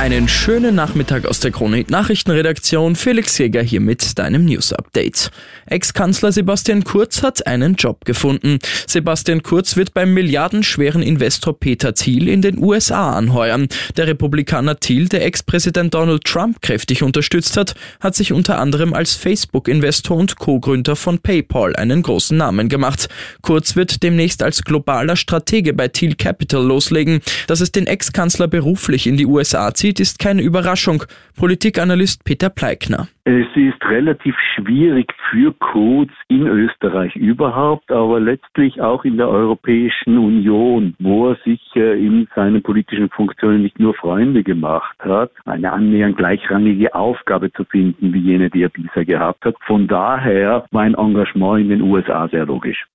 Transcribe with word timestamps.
Einen 0.00 0.28
schönen 0.28 0.74
Nachmittag 0.74 1.26
aus 1.26 1.40
der 1.40 1.50
Chronik 1.50 1.90
Nachrichtenredaktion. 1.90 2.96
Felix 2.96 3.36
Jäger 3.36 3.62
hier 3.62 3.82
mit 3.82 4.18
deinem 4.18 4.46
News 4.46 4.72
Update. 4.72 5.30
Ex-Kanzler 5.66 6.32
Sebastian 6.32 6.84
Kurz 6.84 7.22
hat 7.22 7.46
einen 7.46 7.74
Job 7.74 8.06
gefunden. 8.06 8.60
Sebastian 8.86 9.42
Kurz 9.42 9.76
wird 9.76 9.92
beim 9.92 10.14
milliardenschweren 10.14 11.02
Investor 11.02 11.60
Peter 11.60 11.92
Thiel 11.92 12.28
in 12.28 12.40
den 12.40 12.56
USA 12.56 13.12
anheuern. 13.12 13.68
Der 13.98 14.06
Republikaner 14.06 14.80
Thiel, 14.80 15.06
der 15.06 15.26
Ex-Präsident 15.26 15.92
Donald 15.92 16.24
Trump 16.24 16.62
kräftig 16.62 17.02
unterstützt 17.02 17.58
hat, 17.58 17.74
hat 18.00 18.14
sich 18.14 18.32
unter 18.32 18.58
anderem 18.58 18.94
als 18.94 19.16
Facebook-Investor 19.16 20.16
und 20.16 20.36
Co-Gründer 20.36 20.96
von 20.96 21.18
PayPal 21.18 21.76
einen 21.76 22.00
großen 22.00 22.38
Namen 22.38 22.70
gemacht. 22.70 23.10
Kurz 23.42 23.76
wird 23.76 24.02
demnächst 24.02 24.42
als 24.42 24.62
globaler 24.62 25.16
Stratege 25.16 25.74
bei 25.74 25.88
Thiel 25.88 26.14
Capital 26.14 26.64
loslegen. 26.64 27.20
Dass 27.48 27.60
es 27.60 27.70
den 27.70 27.86
Ex-Kanzler 27.86 28.48
beruflich 28.48 29.06
in 29.06 29.18
die 29.18 29.26
USA 29.26 29.74
zieht, 29.74 29.89
ist 29.98 30.20
keine 30.20 30.42
Überraschung. 30.42 31.02
Politikanalyst 31.38 32.22
Peter 32.24 32.50
Pleikner. 32.50 33.08
Es 33.24 33.46
ist 33.54 33.82
relativ 33.88 34.36
schwierig 34.54 35.12
für 35.30 35.52
Kurz 35.54 36.10
in 36.28 36.46
Österreich 36.46 37.16
überhaupt, 37.16 37.90
aber 37.90 38.20
letztlich 38.20 38.80
auch 38.80 39.04
in 39.04 39.16
der 39.16 39.28
Europäischen 39.28 40.18
Union, 40.18 40.94
wo 40.98 41.30
er 41.30 41.36
sich 41.44 41.60
äh, 41.74 41.98
in 41.98 42.28
seinen 42.34 42.62
politischen 42.62 43.08
Funktionen 43.08 43.62
nicht 43.62 43.78
nur 43.78 43.94
Freunde 43.94 44.42
gemacht 44.42 44.96
hat, 45.00 45.32
eine 45.44 45.72
annähernd 45.72 46.16
gleichrangige 46.16 46.94
Aufgabe 46.94 47.52
zu 47.52 47.64
finden 47.64 48.12
wie 48.12 48.20
jene, 48.20 48.50
die 48.50 48.62
er 48.62 48.68
bisher 48.68 49.04
gehabt 49.04 49.44
hat. 49.44 49.56
Von 49.66 49.88
daher 49.88 50.66
war 50.70 50.82
ein 50.82 50.94
Engagement 50.94 51.62
in 51.62 51.68
den 51.70 51.82
USA 51.82 52.28
sehr 52.28 52.46
logisch. 52.46 52.86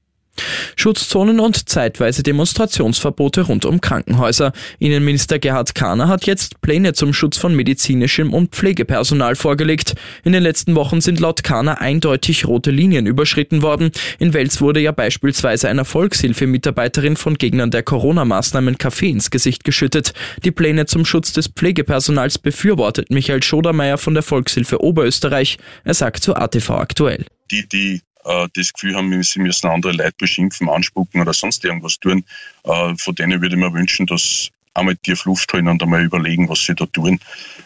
Schutzzonen 0.86 1.40
und 1.40 1.68
zeitweise 1.68 2.22
Demonstrationsverbote 2.22 3.42
rund 3.42 3.66
um 3.66 3.82
Krankenhäuser. 3.82 4.54
Innenminister 4.78 5.40
Gerhard 5.40 5.74
Kahner 5.74 6.10
hat 6.10 6.28
jetzt 6.28 6.62
Pläne 6.62 6.94
zum 6.94 7.12
Schutz 7.12 7.38
von 7.40 7.56
medizinischem 7.56 8.32
und 8.32 8.54
Pflegepersonal 8.54 9.36
vorgelegt. 9.36 9.96
In 10.24 10.32
den 10.32 10.44
letzten 10.44 10.76
Wochen 10.76 11.02
sind 11.02 11.20
laut 11.20 11.44
Kahner 11.44 11.82
eindeutig 11.82 12.46
rote 12.46 12.70
Linien 12.70 13.08
überschritten 13.08 13.64
worden. 13.64 13.90
In 14.20 14.36
Wels 14.36 14.62
wurde 14.62 14.80
ja 14.80 14.92
beispielsweise 14.92 15.70
einer 15.70 15.86
Volkshilfemitarbeiterin 15.86 17.18
von 17.18 17.34
Gegnern 17.40 17.72
der 17.72 17.82
Corona-Maßnahmen 17.82 18.78
Kaffee 18.78 19.10
ins 19.10 19.32
Gesicht 19.32 19.64
geschüttet. 19.64 20.14
Die 20.44 20.52
Pläne 20.52 20.86
zum 20.86 21.04
Schutz 21.04 21.34
des 21.34 21.48
Pflegepersonals 21.48 22.38
befürwortet 22.38 23.10
Michael 23.10 23.42
Schodermeier 23.42 23.98
von 23.98 24.14
der 24.14 24.22
Volkshilfe 24.22 24.84
Oberösterreich. 24.84 25.58
Er 25.84 25.96
sagt 25.96 26.22
zu 26.22 26.36
ATV 26.36 26.70
aktuell. 26.70 27.26
Die, 27.50 27.68
die 27.68 28.02
äh, 28.26 28.48
das 28.54 28.74
Gefühl 28.74 28.96
haben, 28.96 29.24
sie 29.24 29.40
müssen 29.40 29.68
andere 29.68 29.94
Leute 29.94 30.16
beschimpfen, 30.18 30.70
anspucken 30.70 31.22
oder 31.22 31.34
sonst 31.34 31.64
irgendwas 31.64 32.00
tun. 32.00 32.24
Äh, 32.64 32.96
von 32.98 33.16
denen 33.16 33.42
würde 33.42 33.56
ich 33.56 33.62
mir 33.62 33.74
wünschen, 33.74 34.06
dass 34.06 34.50
einmal 34.74 34.96
tief 34.98 35.26
Luft 35.26 35.52
holen 35.54 35.68
und 35.68 35.82
einmal 35.82 36.04
überlegen, 36.04 36.50
was 36.50 36.66
sie 36.66 36.76
da 36.76 36.86
tun. 36.86 37.20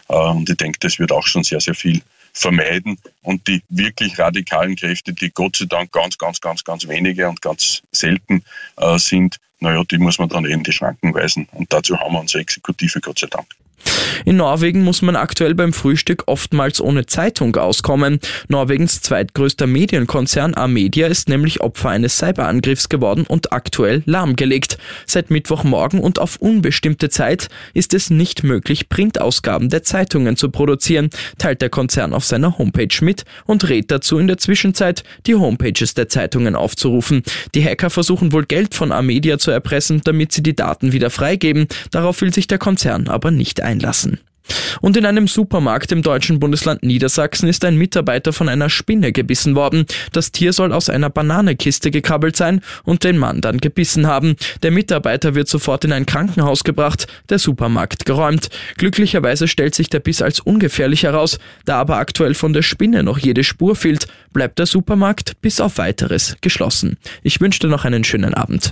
Äh, 0.07 0.13
und 0.13 0.49
ich 0.49 0.57
denke, 0.57 0.79
das 0.79 0.99
wird 0.99 1.11
auch 1.11 1.25
schon 1.25 1.43
sehr, 1.43 1.59
sehr 1.59 1.75
viel 1.75 2.01
vermeiden. 2.33 2.97
Und 3.23 3.47
die 3.47 3.61
wirklich 3.69 4.17
radikalen 4.19 4.75
Kräfte, 4.75 5.13
die 5.13 5.31
Gott 5.31 5.57
sei 5.57 5.65
Dank 5.65 5.91
ganz, 5.91 6.17
ganz, 6.17 6.39
ganz, 6.39 6.63
ganz 6.63 6.87
wenige 6.87 7.27
und 7.27 7.41
ganz 7.41 7.81
selten 7.91 8.43
äh, 8.77 8.97
sind, 8.97 9.37
naja, 9.59 9.83
die 9.83 9.97
muss 9.97 10.19
man 10.19 10.29
dann 10.29 10.45
eben 10.45 10.63
die 10.63 10.71
Schranken 10.71 11.13
weisen. 11.13 11.47
Und 11.51 11.71
dazu 11.73 11.97
haben 11.99 12.13
wir 12.13 12.21
unsere 12.21 12.41
Exekutive, 12.41 13.01
Gott 13.01 13.19
sei 13.19 13.27
Dank. 13.27 13.47
In 14.25 14.37
Norwegen 14.37 14.83
muss 14.83 15.01
man 15.01 15.15
aktuell 15.15 15.55
beim 15.55 15.73
Frühstück 15.73 16.23
oftmals 16.27 16.81
ohne 16.81 17.05
Zeitung 17.05 17.55
auskommen. 17.55 18.19
Norwegens 18.47 19.01
zweitgrößter 19.01 19.67
Medienkonzern 19.67 20.55
Amedia 20.55 21.07
ist 21.07 21.29
nämlich 21.29 21.61
Opfer 21.61 21.89
eines 21.89 22.17
Cyberangriffs 22.17 22.89
geworden 22.89 23.25
und 23.27 23.53
aktuell 23.53 24.03
lahmgelegt. 24.05 24.77
Seit 25.05 25.31
Mittwochmorgen 25.31 25.99
und 25.99 26.19
auf 26.19 26.37
unbestimmte 26.37 27.09
Zeit 27.09 27.49
ist 27.73 27.93
es 27.93 28.09
nicht 28.09 28.43
möglich, 28.43 28.89
Printausgaben 28.89 29.69
der 29.69 29.83
Zeitungen 29.83 30.35
zu 30.35 30.49
produzieren, 30.49 31.09
teilt 31.37 31.61
der 31.61 31.69
Konzern 31.69 32.13
auf 32.13 32.25
seiner 32.25 32.57
Homepage 32.57 32.87
mit 33.01 33.23
und 33.45 33.67
rät 33.69 33.89
dazu 33.91 34.17
in 34.19 34.27
der 34.27 34.37
Zwischenzeit, 34.37 35.03
die 35.25 35.35
Homepages 35.35 35.93
der 35.93 36.09
Zeitungen 36.09 36.55
aufzurufen. 36.55 37.23
Die 37.55 37.63
Hacker 37.63 37.89
versuchen 37.89 38.31
wohl 38.31 38.45
Geld 38.45 38.75
von 38.75 38.91
Amedia 38.91 39.37
zu 39.37 39.51
erpressen, 39.51 40.01
damit 40.03 40.31
sie 40.31 40.43
die 40.43 40.55
Daten 40.55 40.91
wieder 40.91 41.09
freigeben. 41.09 41.67
Darauf 41.91 42.21
will 42.21 42.33
sich 42.33 42.47
der 42.47 42.57
Konzern 42.57 43.07
aber 43.07 43.31
nicht 43.31 43.61
einlassen. 43.69 44.19
Und 44.81 44.97
in 44.97 45.05
einem 45.05 45.27
Supermarkt 45.27 45.91
im 45.91 46.01
deutschen 46.01 46.39
Bundesland 46.39 46.83
Niedersachsen 46.83 47.47
ist 47.47 47.63
ein 47.65 47.77
Mitarbeiter 47.77 48.33
von 48.33 48.49
einer 48.49 48.69
Spinne 48.69 49.11
gebissen 49.11 49.55
worden. 49.55 49.85
Das 50.11 50.31
Tier 50.31 50.53
soll 50.53 50.73
aus 50.73 50.89
einer 50.89 51.09
Bananekiste 51.09 51.91
gekrabbelt 51.91 52.35
sein 52.35 52.61
und 52.83 53.03
den 53.03 53.17
Mann 53.17 53.41
dann 53.41 53.59
gebissen 53.59 54.07
haben. 54.07 54.35
Der 54.63 54.71
Mitarbeiter 54.71 55.35
wird 55.35 55.47
sofort 55.47 55.85
in 55.85 55.91
ein 55.91 56.05
Krankenhaus 56.05 56.63
gebracht, 56.63 57.07
der 57.29 57.39
Supermarkt 57.39 58.05
geräumt. 58.05 58.49
Glücklicherweise 58.77 59.47
stellt 59.47 59.75
sich 59.75 59.89
der 59.89 59.99
Biss 59.99 60.21
als 60.21 60.39
ungefährlich 60.39 61.03
heraus. 61.03 61.39
Da 61.65 61.77
aber 61.79 61.97
aktuell 61.97 62.33
von 62.33 62.53
der 62.53 62.61
Spinne 62.61 63.03
noch 63.03 63.17
jede 63.19 63.43
Spur 63.43 63.75
fehlt, 63.75 64.07
bleibt 64.33 64.59
der 64.59 64.65
Supermarkt 64.65 65.41
bis 65.41 65.61
auf 65.61 65.77
weiteres 65.77 66.37
geschlossen. 66.41 66.97
Ich 67.23 67.41
wünsche 67.41 67.59
dir 67.59 67.67
noch 67.67 67.85
einen 67.85 68.03
schönen 68.03 68.33
Abend. 68.33 68.71